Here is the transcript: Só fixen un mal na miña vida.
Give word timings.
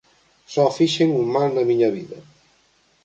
Só 0.53 0.63
fixen 0.77 1.09
un 1.21 1.25
mal 1.35 1.49
na 1.53 1.63
miña 1.69 1.89
vida. 1.97 2.17